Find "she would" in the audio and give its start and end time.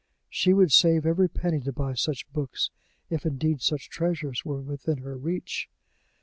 0.31-0.71